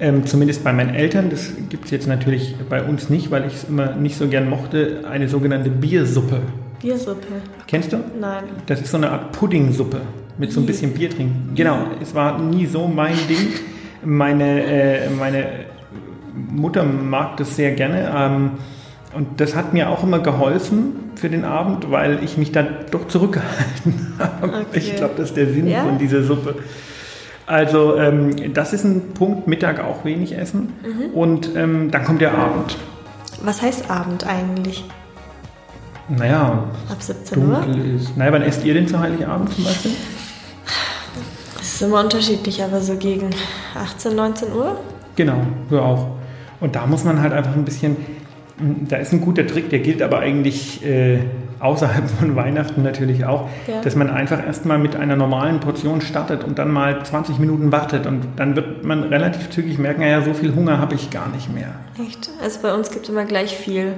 ähm, 0.00 0.26
zumindest 0.26 0.64
bei 0.64 0.72
meinen 0.72 0.92
Eltern, 0.92 1.30
das 1.30 1.52
gibt 1.68 1.84
es 1.84 1.92
jetzt 1.92 2.08
natürlich 2.08 2.56
bei 2.68 2.82
uns 2.82 3.10
nicht, 3.10 3.30
weil 3.30 3.46
ich 3.46 3.54
es 3.54 3.64
immer 3.68 3.94
nicht 3.94 4.16
so 4.16 4.26
gern 4.26 4.50
mochte, 4.50 5.04
eine 5.08 5.28
sogenannte 5.28 5.70
Biersuppe. 5.70 6.40
Biersuppe. 6.80 7.28
Kennst 7.68 7.92
du? 7.92 7.98
Nein. 8.20 8.42
Das 8.66 8.80
ist 8.80 8.90
so 8.90 8.96
eine 8.96 9.12
Art 9.12 9.30
Puddingsuppe 9.30 10.00
mit 10.38 10.50
so 10.50 10.58
ein 10.58 10.66
bisschen 10.66 10.92
Bier 10.92 11.10
trinken. 11.10 11.52
Genau, 11.54 11.78
es 12.02 12.12
war 12.12 12.40
nie 12.40 12.66
so 12.66 12.88
mein 12.88 13.14
Ding. 13.28 13.50
Meine, 14.04 14.64
äh, 14.64 15.10
meine 15.10 15.46
Mutter 16.34 16.82
mag 16.82 17.36
das 17.36 17.54
sehr 17.54 17.70
gerne. 17.70 18.12
Ähm, 18.12 18.50
und 19.14 19.40
das 19.40 19.54
hat 19.54 19.72
mir 19.72 19.90
auch 19.90 20.02
immer 20.02 20.18
geholfen 20.20 20.94
für 21.16 21.28
den 21.28 21.44
Abend, 21.44 21.90
weil 21.90 22.22
ich 22.24 22.36
mich 22.38 22.52
dann 22.52 22.68
doch 22.90 23.08
zurückgehalten 23.08 24.14
habe. 24.18 24.46
Okay. 24.48 24.64
Ich 24.78 24.96
glaube, 24.96 25.14
das 25.16 25.28
ist 25.30 25.36
der 25.36 25.46
Sinn 25.52 25.68
Ja? 25.68 25.82
von 25.84 25.98
dieser 25.98 26.22
Suppe. 26.22 26.54
Also 27.46 27.96
ähm, 27.98 28.54
das 28.54 28.72
ist 28.72 28.84
ein 28.84 29.12
Punkt, 29.14 29.46
Mittag 29.48 29.80
auch 29.84 30.04
wenig 30.04 30.36
essen. 30.38 30.72
Und 31.12 31.54
ähm, 31.56 31.90
dann 31.90 32.04
kommt 32.04 32.20
der 32.20 32.32
Abend. 32.34 32.76
Was 33.42 33.60
heißt 33.60 33.90
Abend 33.90 34.26
eigentlich? 34.26 34.84
Naja, 36.08 36.64
Ab 36.90 37.00
17 37.02 37.38
Uhr? 37.38 37.56
dunkel 37.60 37.96
ist. 37.96 38.16
Naja, 38.16 38.32
wann 38.32 38.42
esst 38.42 38.64
ihr 38.64 38.74
denn 38.74 38.86
zu 38.88 38.98
Heiligabend 38.98 39.52
zum 39.54 39.64
Beispiel? 39.64 39.92
Das 41.58 41.66
ist 41.74 41.82
immer 41.82 42.00
unterschiedlich, 42.00 42.62
aber 42.62 42.80
so 42.80 42.96
gegen 42.96 43.30
18, 43.74 44.14
19 44.14 44.52
Uhr? 44.52 44.76
Genau, 45.16 45.40
wir 45.68 45.82
auch. 45.82 46.08
Und 46.60 46.74
da 46.76 46.86
muss 46.86 47.04
man 47.04 47.20
halt 47.20 47.32
einfach 47.32 47.54
ein 47.54 47.64
bisschen, 47.64 47.96
Da 48.88 48.96
ist 48.96 49.12
ein 49.12 49.20
guter 49.20 49.46
Trick, 49.46 49.70
der 49.70 49.80
gilt 49.80 50.02
aber 50.02 50.20
eigentlich 50.20 50.84
äh, 50.84 51.18
außerhalb 51.62 52.10
von 52.10 52.34
Weihnachten 52.36 52.82
natürlich 52.82 53.24
auch, 53.24 53.48
ja. 53.66 53.80
dass 53.82 53.94
man 53.94 54.10
einfach 54.10 54.44
erstmal 54.44 54.78
mit 54.78 54.96
einer 54.96 55.16
normalen 55.16 55.60
Portion 55.60 56.00
startet 56.00 56.44
und 56.44 56.58
dann 56.58 56.70
mal 56.70 57.04
20 57.04 57.38
Minuten 57.38 57.70
wartet 57.70 58.06
und 58.06 58.22
dann 58.36 58.56
wird 58.56 58.84
man 58.84 59.04
relativ 59.04 59.50
zügig 59.50 59.78
merken, 59.78 60.02
ja, 60.02 60.20
so 60.22 60.34
viel 60.34 60.54
Hunger 60.54 60.78
habe 60.78 60.94
ich 60.96 61.10
gar 61.10 61.28
nicht 61.28 61.52
mehr. 61.52 61.74
Echt? 62.04 62.30
Also 62.42 62.60
bei 62.62 62.74
uns 62.74 62.90
gibt 62.90 63.04
es 63.04 63.10
immer 63.10 63.24
gleich 63.24 63.56
viel. 63.56 63.94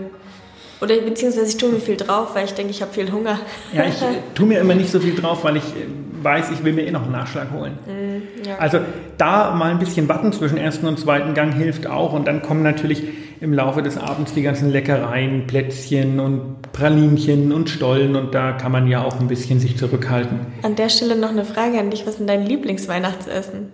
Oder 0.80 0.96
beziehungsweise 0.98 1.46
ich 1.46 1.56
tue 1.56 1.70
mir 1.70 1.80
viel 1.80 1.96
drauf, 1.96 2.34
weil 2.34 2.44
ich 2.44 2.52
denke, 2.52 2.70
ich 2.70 2.82
habe 2.82 2.92
viel 2.92 3.10
Hunger. 3.10 3.38
Ja, 3.72 3.84
ich 3.84 3.94
tue 4.34 4.46
mir 4.46 4.58
immer 4.60 4.74
nicht 4.74 4.90
so 4.90 5.00
viel 5.00 5.14
drauf, 5.14 5.42
weil 5.44 5.56
ich 5.56 5.64
äh, 5.64 5.86
weiß, 6.22 6.50
ich 6.50 6.64
will 6.64 6.74
mir 6.74 6.86
eh 6.86 6.90
noch 6.90 7.04
einen 7.04 7.12
Nachschlag 7.12 7.48
holen. 7.52 7.78
Mm, 7.86 8.46
ja. 8.46 8.58
Also 8.58 8.80
da 9.16 9.54
mal 9.54 9.70
ein 9.70 9.78
bisschen 9.78 10.08
warten 10.08 10.32
zwischen 10.32 10.58
ersten 10.58 10.86
und 10.86 10.98
zweiten 10.98 11.32
Gang 11.32 11.54
hilft 11.54 11.86
auch. 11.86 12.12
Und 12.12 12.26
dann 12.26 12.42
kommen 12.42 12.62
natürlich 12.62 13.04
im 13.44 13.52
Laufe 13.52 13.82
des 13.82 13.98
Abends 13.98 14.32
die 14.32 14.40
ganzen 14.40 14.70
Leckereien, 14.70 15.46
Plätzchen 15.46 16.18
und 16.18 16.62
Pralinchen 16.72 17.52
und 17.52 17.68
Stollen. 17.68 18.16
Und 18.16 18.34
da 18.34 18.52
kann 18.52 18.72
man 18.72 18.88
ja 18.88 19.04
auch 19.04 19.20
ein 19.20 19.28
bisschen 19.28 19.60
sich 19.60 19.76
zurückhalten. 19.76 20.40
An 20.62 20.76
der 20.76 20.88
Stelle 20.88 21.14
noch 21.14 21.28
eine 21.28 21.44
Frage 21.44 21.78
an 21.78 21.90
dich. 21.90 22.06
Was 22.06 22.14
ist 22.14 22.20
denn 22.20 22.26
dein 22.26 22.46
Lieblingsweihnachtsessen? 22.46 23.68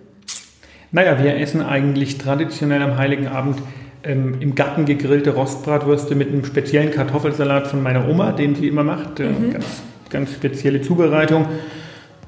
Naja, 0.91 1.23
wir 1.23 1.37
essen 1.37 1.61
eigentlich 1.61 2.17
traditionell 2.17 2.81
am 2.81 2.97
Heiligen 2.97 3.27
Abend 3.27 3.59
ähm, 4.03 4.41
im 4.41 4.55
Garten 4.55 4.83
gegrillte 4.83 5.29
Rostbratwürste 5.29 6.15
mit 6.15 6.27
einem 6.27 6.43
speziellen 6.43 6.91
Kartoffelsalat 6.91 7.67
von 7.67 7.81
meiner 7.81 8.09
Oma, 8.09 8.33
den 8.33 8.55
sie 8.55 8.67
immer 8.67 8.83
macht. 8.83 9.21
Äh, 9.21 9.29
mhm. 9.29 9.53
Ganz, 9.53 9.65
ganz 10.09 10.33
spezielle 10.33 10.81
Zubereitung. 10.81 11.45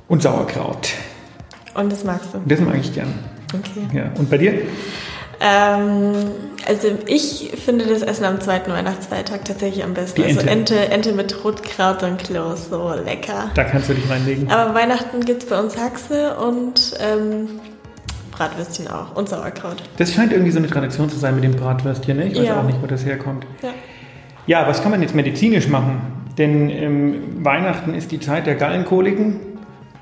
Und 0.08 0.22
Sauerkraut. 0.22 0.94
Und 1.74 1.92
das 1.92 2.06
magst 2.06 2.34
du? 2.34 2.42
Das 2.46 2.62
mag 2.62 2.78
ich 2.80 2.94
gern. 2.94 3.14
Okay. 3.54 3.98
Ja. 3.98 4.12
Und 4.18 4.30
bei 4.30 4.38
dir? 4.38 4.54
Ähm, 5.46 6.14
also 6.66 6.88
ich 7.06 7.52
finde 7.66 7.86
das 7.86 8.02
Essen 8.02 8.24
am 8.24 8.40
zweiten 8.40 8.72
Weihnachtsfeiertag 8.72 9.44
tatsächlich 9.44 9.84
am 9.84 9.94
besten. 9.94 10.22
Die 10.22 10.30
Ente. 10.30 10.40
Also 10.40 10.50
Ente, 10.50 10.90
Ente 10.90 11.12
mit 11.12 11.44
Rotkraut 11.44 12.02
und 12.04 12.18
Kloß, 12.18 12.70
so 12.70 12.94
lecker. 13.06 13.52
Da 13.54 13.66
kannst 13.66 13.90
du 13.90 13.94
dich 13.94 14.10
reinlegen. 14.10 14.50
Aber 14.50 14.74
Weihnachten 14.74 15.20
gibt 15.26 15.44
es 15.44 15.50
bei 15.50 15.60
uns 15.60 15.78
Haxe 15.78 16.38
und 16.38 16.94
ähm, 17.02 17.60
Bratwürstchen 18.32 18.88
auch 18.88 19.18
und 19.18 19.28
Sauerkraut. 19.28 19.84
Das 19.98 20.14
scheint 20.14 20.32
irgendwie 20.32 20.52
so 20.52 20.60
eine 20.60 20.68
Tradition 20.68 21.10
zu 21.10 21.18
sein 21.18 21.36
mit 21.36 21.44
dem 21.44 21.56
Bratwürstchen, 21.58 22.16
ne? 22.16 22.28
Ich 22.28 22.40
weiß 22.40 22.46
ja. 22.46 22.62
auch 22.62 22.66
nicht, 22.66 22.82
wo 22.82 22.88
das 22.88 23.06
herkommt. 23.06 23.46
Ja. 23.62 23.70
ja, 24.48 24.68
was 24.68 24.82
kann 24.82 24.92
man 24.92 25.02
jetzt 25.02 25.14
medizinisch 25.14 25.68
machen? 25.68 26.02
Denn 26.38 26.70
ähm, 26.70 27.44
Weihnachten 27.44 27.94
ist 27.94 28.14
die 28.14 28.22
Zeit 28.22 28.48
der 28.48 28.56
Gallenkoliken. 28.56 29.42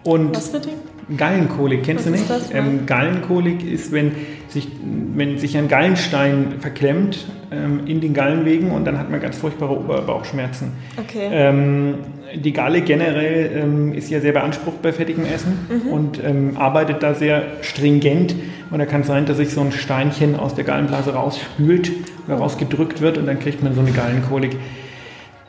Und 0.04 0.36
was 0.36 0.50
für 0.50 0.60
Ding? 0.60 0.74
Gallenkolik, 1.18 1.84
kennst 1.84 2.06
was 2.06 2.12
du 2.12 2.18
nicht? 2.18 2.30
Das, 2.30 2.54
ähm, 2.54 2.86
Gallenkolik 2.86 3.70
ist, 3.70 3.92
wenn 3.92 4.16
sich, 4.52 4.68
wenn 5.16 5.38
sich 5.38 5.58
ein 5.58 5.68
Gallenstein 5.68 6.56
verklemmt 6.60 7.26
ähm, 7.52 7.82
in 7.86 8.02
den 8.02 8.14
Gallenwegen 8.14 8.72
und 8.72 8.86
dann 8.86 8.98
hat 8.98 9.10
man 9.10 9.22
ganz 9.22 9.38
furchtbare 9.38 9.78
Oberbauchschmerzen. 9.78 10.74
Okay. 10.98 11.30
Ähm, 11.32 11.96
die 12.36 12.54
Galle 12.54 12.82
generell 12.82 13.52
ähm, 13.56 13.94
ist 13.94 14.10
ja 14.10 14.20
sehr 14.20 14.32
beansprucht 14.32 14.82
bei 14.82 14.94
fettigem 14.94 15.26
Essen 15.26 15.60
mhm. 15.70 15.92
und 15.92 16.24
ähm, 16.24 16.58
arbeitet 16.58 17.04
da 17.04 17.14
sehr 17.14 17.44
stringent. 17.62 18.36
Und 18.70 18.80
da 18.80 18.86
kann 18.86 19.02
es 19.02 19.08
sein, 19.08 19.26
dass 19.26 19.38
sich 19.38 19.50
so 19.50 19.62
ein 19.62 19.72
Steinchen 19.72 20.36
aus 20.36 20.56
der 20.56 20.64
Gallenblase 20.64 21.14
rausspült 21.14 21.92
oder 22.28 22.38
oh. 22.38 22.42
rausgedrückt 22.42 23.02
wird 23.02 23.18
und 23.18 23.26
dann 23.26 23.40
kriegt 23.40 23.64
man 23.64 23.74
so 23.74 23.82
eine 23.82 23.92
Gallenkolik. 23.92 24.58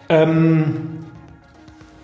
Ähm, 0.08 0.76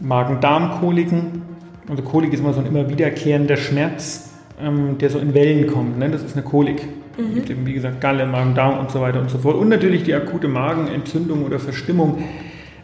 Magen-Darm-Koliken 0.00 1.42
also 1.88 2.02
Kolik 2.02 2.32
ist 2.32 2.40
immer 2.40 2.52
so 2.52 2.60
ein 2.60 2.66
immer 2.66 2.88
wiederkehrender 2.88 3.56
Schmerz, 3.56 4.27
ähm, 4.60 4.98
der 4.98 5.10
so 5.10 5.18
in 5.18 5.34
Wellen 5.34 5.66
kommt. 5.66 5.98
Ne? 5.98 6.10
Das 6.10 6.22
ist 6.22 6.36
eine 6.36 6.44
Kolik. 6.44 6.82
Mhm. 7.16 7.24
Es 7.28 7.34
gibt 7.34 7.50
eben, 7.50 7.66
wie 7.66 7.72
gesagt, 7.72 8.00
Galle, 8.00 8.26
Magen, 8.26 8.54
Darm 8.54 8.78
und 8.78 8.90
so 8.90 9.00
weiter 9.00 9.20
und 9.20 9.30
so 9.30 9.38
fort. 9.38 9.56
Und 9.56 9.68
natürlich 9.68 10.04
die 10.04 10.14
akute 10.14 10.48
Magenentzündung 10.48 11.44
oder 11.44 11.58
Verstimmung 11.58 12.22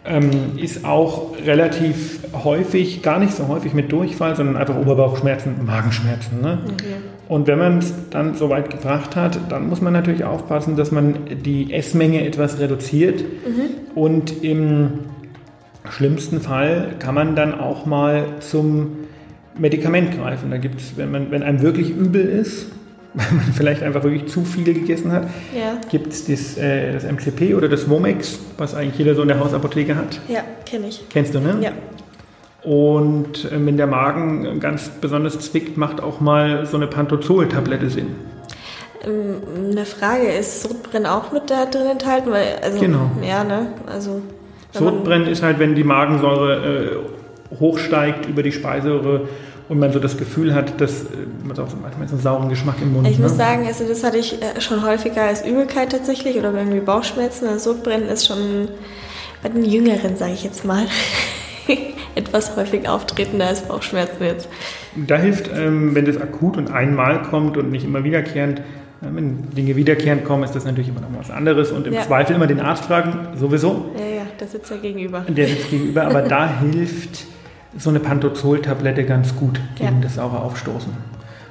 ähm, 0.04 0.30
ist 0.56 0.84
auch 0.84 1.32
relativ 1.44 2.20
häufig, 2.44 3.02
gar 3.02 3.18
nicht 3.18 3.32
so 3.32 3.48
häufig 3.48 3.74
mit 3.74 3.90
Durchfall, 3.90 4.36
sondern 4.36 4.56
einfach 4.56 4.76
Oberbauchschmerzen, 4.76 5.64
Magenschmerzen. 5.64 6.40
Ne? 6.40 6.58
Okay. 6.64 6.94
Und 7.28 7.46
wenn 7.46 7.58
man 7.58 7.78
es 7.78 7.94
dann 8.10 8.34
so 8.34 8.50
weit 8.50 8.70
gebracht 8.70 9.16
hat, 9.16 9.38
dann 9.48 9.68
muss 9.68 9.80
man 9.80 9.94
natürlich 9.94 10.24
aufpassen, 10.24 10.76
dass 10.76 10.92
man 10.92 11.16
die 11.42 11.72
Essmenge 11.72 12.26
etwas 12.26 12.58
reduziert 12.58 13.22
mhm. 13.22 13.96
und 13.98 14.44
im 14.44 14.90
schlimmsten 15.88 16.40
Fall 16.40 16.96
kann 16.98 17.14
man 17.14 17.34
dann 17.34 17.58
auch 17.58 17.86
mal 17.86 18.26
zum 18.40 19.03
Medikament 19.58 20.16
greifen. 20.16 20.50
Da 20.50 20.58
gibt 20.58 20.80
es, 20.80 20.96
wenn, 20.96 21.10
man, 21.10 21.30
wenn 21.30 21.42
einem 21.42 21.62
wirklich 21.62 21.90
übel 21.90 22.24
ist, 22.24 22.66
weil 23.14 23.32
man 23.32 23.52
vielleicht 23.54 23.82
einfach 23.82 24.02
wirklich 24.02 24.26
zu 24.26 24.44
viel 24.44 24.64
gegessen 24.64 25.12
hat, 25.12 25.28
ja. 25.56 25.80
gibt 25.90 26.12
es 26.12 26.26
das, 26.26 26.56
äh, 26.56 26.92
das 26.92 27.04
MCP 27.04 27.54
oder 27.54 27.68
das 27.68 27.88
Womex, 27.88 28.40
was 28.58 28.74
eigentlich 28.74 28.98
jeder 28.98 29.14
so 29.14 29.22
in 29.22 29.28
der 29.28 29.38
Hausapotheke 29.38 29.94
hat. 29.94 30.20
Ja, 30.28 30.42
kenne 30.66 30.88
ich. 30.88 31.04
Kennst 31.10 31.34
du, 31.34 31.40
ne? 31.40 31.58
Ja. 31.60 31.72
Und 32.68 33.44
äh, 33.44 33.50
wenn 33.52 33.76
der 33.76 33.86
Magen 33.86 34.58
ganz 34.58 34.88
besonders 34.88 35.38
zwickt, 35.38 35.76
macht 35.76 36.00
auch 36.00 36.20
mal 36.20 36.66
so 36.66 36.76
eine 36.76 36.86
Pantozol-Tablette 36.86 37.90
Sinn. 37.90 38.08
Ähm, 39.06 39.70
eine 39.70 39.84
Frage, 39.84 40.28
ist 40.28 40.62
Sodbrennen 40.62 41.06
auch 41.06 41.30
mit 41.30 41.50
da 41.50 41.66
drin 41.66 41.86
enthalten? 41.86 42.30
Weil, 42.30 42.56
also, 42.62 42.80
genau. 42.80 43.10
Ja, 43.22 43.44
ne? 43.44 43.66
Also 43.86 44.22
Sodbrennen 44.72 45.28
ist 45.28 45.42
halt, 45.42 45.58
wenn 45.58 45.74
die 45.74 45.84
Magensäure 45.84 46.56
äh, 46.56 47.23
hochsteigt 47.58 48.26
über 48.26 48.42
die 48.42 48.52
Speiseröhre 48.52 49.28
und 49.68 49.78
man 49.78 49.92
so 49.92 49.98
das 49.98 50.16
Gefühl 50.16 50.54
hat, 50.54 50.80
dass 50.80 51.04
äh, 51.04 51.06
man 51.42 51.58
auch 51.58 51.68
so 51.68 51.76
manchmal 51.80 52.06
so 52.08 52.14
einen 52.14 52.22
sauren 52.22 52.48
Geschmack 52.48 52.76
im 52.82 52.92
Mund. 52.92 53.08
Ich 53.08 53.18
ne? 53.18 53.24
muss 53.24 53.36
sagen, 53.36 53.66
also 53.66 53.86
das 53.86 54.04
hatte 54.04 54.18
ich 54.18 54.42
äh, 54.42 54.60
schon 54.60 54.84
häufiger 54.84 55.22
als 55.22 55.44
Übelkeit 55.46 55.90
tatsächlich 55.90 56.36
oder 56.36 56.52
irgendwie 56.52 56.80
Bauchschmerzen. 56.80 57.48
Also 57.48 57.72
Sodbrennen 57.72 58.08
ist 58.08 58.26
schon 58.26 58.68
bei 59.42 59.48
den 59.48 59.64
Jüngeren, 59.64 60.16
sage 60.16 60.32
ich 60.32 60.44
jetzt 60.44 60.64
mal, 60.64 60.86
etwas 62.14 62.56
häufig 62.56 62.88
auftretender 62.88 63.46
als 63.46 63.62
Bauchschmerzen 63.62 64.22
jetzt. 64.24 64.48
Da 64.94 65.16
hilft, 65.16 65.50
ähm, 65.54 65.94
wenn 65.94 66.04
das 66.04 66.18
akut 66.18 66.56
und 66.56 66.70
einmal 66.70 67.22
kommt 67.22 67.56
und 67.56 67.70
nicht 67.70 67.84
immer 67.84 68.04
wiederkehrend, 68.04 68.60
wenn 69.00 69.50
Dinge 69.50 69.76
wiederkehrend 69.76 70.24
kommen, 70.24 70.44
ist 70.44 70.54
das 70.54 70.64
natürlich 70.64 70.88
immer 70.88 71.00
noch 71.00 71.08
was 71.18 71.30
anderes 71.30 71.72
und 71.72 71.86
im 71.86 71.94
ja. 71.94 72.02
Zweifel 72.02 72.36
immer 72.36 72.46
den 72.46 72.60
Arzt 72.60 72.84
fragen, 72.84 73.36
sowieso. 73.36 73.90
Ja, 73.98 74.16
ja, 74.16 74.22
der 74.38 74.46
sitzt 74.46 74.70
ja 74.70 74.76
gegenüber. 74.76 75.26
Der 75.28 75.46
sitzt 75.46 75.70
gegenüber, 75.70 76.04
aber 76.06 76.22
da 76.22 76.60
hilft 76.60 77.26
so 77.76 77.90
eine 77.90 78.00
Pantozol-Tablette 78.00 79.04
ganz 79.04 79.34
gut 79.36 79.60
gegen 79.74 79.96
ja. 79.96 80.00
das 80.02 80.14
saure 80.16 80.40
Aufstoßen. 80.40 80.92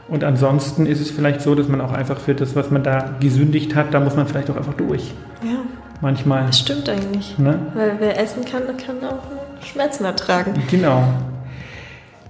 Und 0.08 0.24
ansonsten 0.24 0.86
ist 0.86 1.00
es 1.00 1.12
vielleicht 1.12 1.42
so, 1.42 1.56
dass 1.56 1.68
man 1.68 1.82
auch 1.82 1.92
einfach 1.92 2.20
für 2.20 2.36
das, 2.36 2.56
was 2.56 2.72
man 2.72 2.84
da 2.84 3.16
gesündigt 3.20 3.76
hat, 3.76 3.94
da 3.94 4.00
muss 4.00 4.16
man 4.16 4.28
vielleicht 4.28 4.50
auch 4.50 4.58
einfach 4.58 4.74
durch. 4.74 5.12
Ja. 5.44 5.60
Manchmal. 6.02 6.48
Das 6.48 6.60
stimmt 6.60 6.90
eigentlich. 6.90 7.38
Ne? 7.38 7.60
Weil 7.74 7.96
wer 8.00 8.20
essen 8.20 8.44
kann, 8.44 8.64
kann 8.78 8.98
auch 9.08 9.64
Schmerzen 9.66 10.04
ertragen. 10.04 10.54
Genau. 10.70 11.04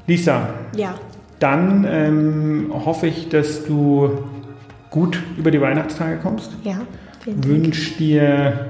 Lisa. 0.06 0.50
Ja. 0.76 0.94
Dann 1.40 1.86
ähm, 1.90 2.72
hoffe 2.86 3.08
ich, 3.08 3.30
dass 3.30 3.66
du 3.66 4.24
gut 4.92 5.20
über 5.38 5.50
die 5.50 5.60
Weihnachtstage 5.60 6.18
kommst. 6.18 6.52
Ja. 6.64 6.76
Wünsch 7.26 7.98
dir, 7.98 8.68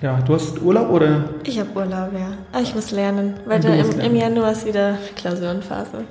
ja, 0.00 0.18
du 0.20 0.34
hast 0.34 0.60
Urlaub 0.62 0.90
oder? 0.90 1.24
Ich 1.44 1.58
habe 1.58 1.70
Urlaub, 1.74 2.10
ja. 2.12 2.32
Aber 2.52 2.62
ich 2.62 2.74
muss 2.74 2.90
lernen, 2.90 3.34
weil 3.46 3.64
im, 3.64 4.00
im, 4.00 4.16
Januar 4.16 4.52
ist 4.52 4.66
wieder 4.66 4.96
Klausurenphase. 5.16 6.04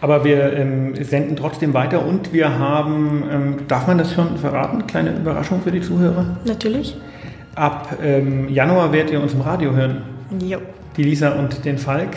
Aber 0.00 0.24
wir 0.24 0.52
ähm, 0.52 0.94
senden 1.02 1.36
trotzdem 1.36 1.74
weiter 1.74 2.04
und 2.04 2.32
wir 2.32 2.58
haben, 2.58 3.24
ähm, 3.30 3.56
darf 3.66 3.86
man 3.86 3.98
das 3.98 4.12
schon 4.12 4.36
verraten? 4.36 4.86
Kleine 4.86 5.16
Überraschung 5.16 5.60
für 5.62 5.72
die 5.72 5.80
Zuhörer? 5.80 6.36
Natürlich. 6.44 6.96
Ab 7.54 7.96
ähm, 8.02 8.48
Januar 8.48 8.92
werdet 8.92 9.12
ihr 9.12 9.20
uns 9.20 9.34
im 9.34 9.40
Radio 9.40 9.72
hören. 9.72 10.02
Jo. 10.40 10.58
Die 10.96 11.02
Lisa 11.02 11.30
und 11.32 11.64
den 11.64 11.78
Falk. 11.78 12.16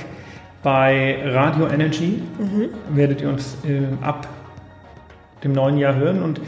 Bei 0.61 1.17
Radio 1.25 1.67
Energy 1.67 2.21
mhm. 2.37 2.95
werdet 2.95 3.21
ihr 3.21 3.29
uns 3.29 3.57
äh, 3.63 3.81
ab 4.03 4.27
dem 5.43 5.53
neuen 5.53 5.79
Jahr 5.79 5.95
hören 5.95 6.21
und 6.21 6.39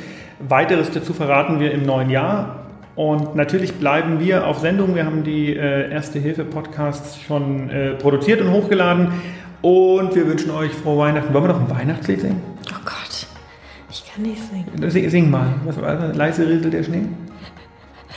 Weiteres 0.50 0.92
dazu 0.92 1.13
verraten 1.13 1.60
wir 1.60 1.72
im 1.72 1.84
neuen 1.84 2.10
Jahr. 2.10 2.62
Und 2.95 3.35
natürlich 3.35 3.73
bleiben 3.73 4.19
wir 4.19 4.45
auf 4.45 4.59
Sendung. 4.59 4.95
Wir 4.95 5.05
haben 5.05 5.23
die 5.23 5.55
äh, 5.55 5.89
Erste 5.91 6.19
Hilfe 6.19 6.43
Podcasts 6.45 7.19
schon 7.19 7.69
äh, 7.69 7.95
produziert 7.95 8.41
und 8.41 8.51
hochgeladen. 8.51 9.13
Und 9.63 10.13
wir 10.13 10.27
wünschen 10.27 10.51
euch 10.51 10.71
frohe 10.71 11.00
Weihnachten. 11.00 11.33
Wollen 11.33 11.45
wir 11.45 11.53
noch 11.53 11.62
ein 11.62 11.69
Weihnachtslied 11.69 12.21
singen? 12.21 12.41
Oh 12.69 12.79
Gott, 12.85 13.27
ich 13.89 14.03
kann 14.12 14.23
nicht 14.23 14.41
singen. 14.43 14.91
Sing, 14.91 15.09
sing 15.09 15.31
mal. 15.31 15.55
Was 15.65 15.81
war 15.81 15.95
das? 15.95 16.15
Leise 16.15 16.47
rieselt 16.47 16.73
der 16.73 16.83
Schnee? 16.83 17.05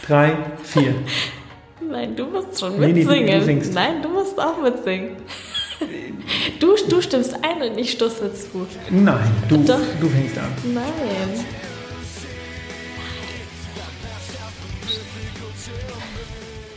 Drei, 0.07 0.33
vier. 0.63 0.95
Nein, 1.91 2.17
du 2.17 2.27
musst 2.27 2.59
schon 2.59 2.79
mitsingen. 2.79 3.25
Nee, 3.25 3.55
nee, 3.55 3.61
du 3.61 3.73
Nein, 3.73 4.03
du 4.03 4.09
musst 4.09 4.39
auch 4.39 4.61
mitsingen. 4.61 5.11
Du, 6.59 6.75
du 6.89 7.01
stimmst 7.03 7.35
ein 7.35 7.71
und 7.71 7.79
ich 7.79 7.93
stoße 7.93 8.33
zu. 8.35 8.67
Nein, 8.91 9.31
du, 9.49 9.57
Doch. 9.59 9.79
du 10.01 10.09
fängst 10.09 10.39
an. 10.39 10.47
Nein. 10.75 11.45